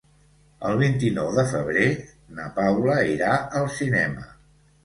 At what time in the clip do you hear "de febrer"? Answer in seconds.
1.39-1.85